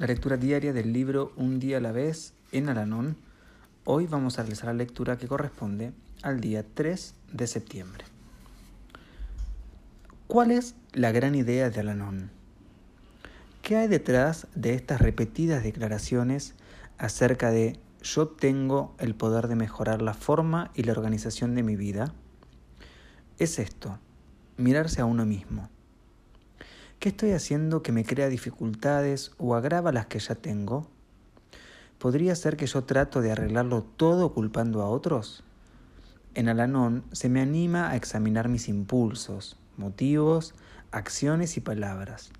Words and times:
la 0.00 0.06
lectura 0.06 0.38
diaria 0.38 0.72
del 0.72 0.94
libro 0.94 1.30
Un 1.36 1.60
día 1.60 1.76
a 1.76 1.80
la 1.80 1.92
vez 1.92 2.32
en 2.52 2.70
Alanón. 2.70 3.18
Hoy 3.84 4.06
vamos 4.06 4.38
a 4.38 4.42
realizar 4.42 4.68
la 4.68 4.72
lectura 4.72 5.18
que 5.18 5.28
corresponde 5.28 5.92
al 6.22 6.40
día 6.40 6.64
3 6.72 7.14
de 7.34 7.46
septiembre. 7.46 8.06
¿Cuál 10.26 10.52
es 10.52 10.74
la 10.94 11.12
gran 11.12 11.34
idea 11.34 11.68
de 11.68 11.80
Alanón? 11.80 12.30
¿Qué 13.60 13.76
hay 13.76 13.88
detrás 13.88 14.46
de 14.54 14.72
estas 14.72 15.02
repetidas 15.02 15.62
declaraciones 15.62 16.54
acerca 16.96 17.50
de 17.50 17.78
yo 18.02 18.26
tengo 18.26 18.94
el 19.00 19.14
poder 19.14 19.48
de 19.48 19.56
mejorar 19.56 20.00
la 20.00 20.14
forma 20.14 20.70
y 20.74 20.84
la 20.84 20.92
organización 20.92 21.54
de 21.54 21.62
mi 21.62 21.76
vida? 21.76 22.14
Es 23.38 23.58
esto, 23.58 23.98
mirarse 24.56 25.02
a 25.02 25.04
uno 25.04 25.26
mismo. 25.26 25.68
¿Qué 27.00 27.08
estoy 27.08 27.32
haciendo 27.32 27.82
que 27.82 27.92
me 27.92 28.04
crea 28.04 28.28
dificultades 28.28 29.32
o 29.38 29.54
agrava 29.54 29.90
las 29.90 30.04
que 30.04 30.18
ya 30.18 30.34
tengo? 30.34 30.86
¿Podría 31.96 32.36
ser 32.36 32.58
que 32.58 32.66
yo 32.66 32.84
trato 32.84 33.22
de 33.22 33.32
arreglarlo 33.32 33.82
todo 33.82 34.34
culpando 34.34 34.82
a 34.82 34.90
otros? 34.90 35.42
En 36.34 36.50
Alanón 36.50 37.04
se 37.12 37.30
me 37.30 37.40
anima 37.40 37.88
a 37.88 37.96
examinar 37.96 38.50
mis 38.50 38.68
impulsos, 38.68 39.58
motivos, 39.78 40.52
acciones 40.90 41.56
y 41.56 41.62
palabras. 41.62 42.32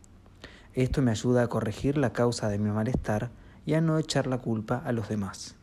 Esto 0.75 1.00
me 1.00 1.12
ayuda 1.12 1.44
a 1.44 1.48
corregir 1.48 1.97
la 1.97 2.12
causa 2.12 2.50
de 2.50 2.58
mi 2.58 2.70
malestar 2.70 3.31
y 3.64 3.72
a 3.72 3.81
no 3.81 3.97
echar 3.97 4.27
la 4.27 4.36
culpa 4.36 4.83
a 4.84 4.92
los 4.92 5.08
demás. 5.08 5.56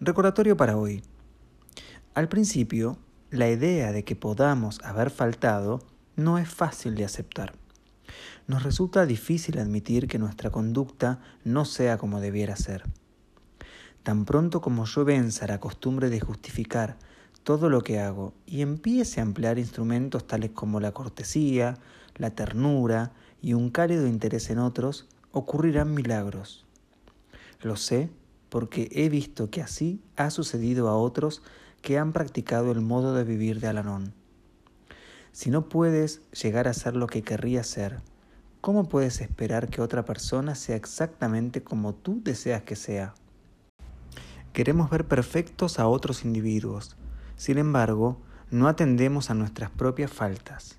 Recordatorio 0.00 0.56
para 0.56 0.76
hoy. 0.76 1.02
Al 2.14 2.28
principio, 2.28 2.98
la 3.32 3.50
idea 3.50 3.90
de 3.90 4.04
que 4.04 4.14
podamos 4.14 4.80
haber 4.84 5.10
faltado 5.10 5.80
no 6.14 6.38
es 6.38 6.48
fácil 6.48 6.94
de 6.94 7.04
aceptar. 7.04 7.54
Nos 8.46 8.62
resulta 8.62 9.06
difícil 9.06 9.58
admitir 9.58 10.06
que 10.06 10.20
nuestra 10.20 10.50
conducta 10.50 11.18
no 11.42 11.64
sea 11.64 11.98
como 11.98 12.20
debiera 12.20 12.54
ser. 12.54 12.84
Tan 14.04 14.24
pronto 14.24 14.60
como 14.60 14.84
yo 14.84 15.04
venza 15.04 15.48
la 15.48 15.58
costumbre 15.58 16.10
de 16.10 16.20
justificar 16.20 16.96
todo 17.42 17.68
lo 17.68 17.80
que 17.82 17.98
hago 17.98 18.34
y 18.46 18.62
empiece 18.62 19.18
a 19.18 19.24
emplear 19.24 19.58
instrumentos 19.58 20.28
tales 20.28 20.52
como 20.52 20.78
la 20.78 20.92
cortesía, 20.92 21.76
la 22.14 22.30
ternura 22.30 23.14
y 23.42 23.54
un 23.54 23.70
cálido 23.70 24.06
interés 24.06 24.48
en 24.50 24.60
otros, 24.60 25.08
ocurrirán 25.32 25.92
milagros. 25.92 26.66
Lo 27.62 27.74
sé 27.74 28.10
porque 28.48 28.88
he 28.92 29.08
visto 29.08 29.50
que 29.50 29.62
así 29.62 30.02
ha 30.16 30.30
sucedido 30.30 30.88
a 30.88 30.96
otros 30.96 31.42
que 31.82 31.98
han 31.98 32.12
practicado 32.12 32.72
el 32.72 32.80
modo 32.80 33.14
de 33.14 33.24
vivir 33.24 33.60
de 33.60 33.68
Alanón. 33.68 34.14
Si 35.32 35.50
no 35.50 35.68
puedes 35.68 36.22
llegar 36.32 36.68
a 36.68 36.74
ser 36.74 36.96
lo 36.96 37.06
que 37.06 37.22
querrías 37.22 37.66
ser, 37.66 38.00
¿cómo 38.60 38.88
puedes 38.88 39.20
esperar 39.20 39.68
que 39.68 39.80
otra 39.80 40.04
persona 40.04 40.54
sea 40.54 40.76
exactamente 40.76 41.62
como 41.62 41.94
tú 41.94 42.20
deseas 42.24 42.62
que 42.62 42.76
sea? 42.76 43.14
Queremos 44.52 44.90
ver 44.90 45.06
perfectos 45.06 45.78
a 45.78 45.86
otros 45.86 46.24
individuos, 46.24 46.96
sin 47.36 47.58
embargo, 47.58 48.20
no 48.50 48.66
atendemos 48.66 49.30
a 49.30 49.34
nuestras 49.34 49.70
propias 49.70 50.10
faltas. 50.10 50.78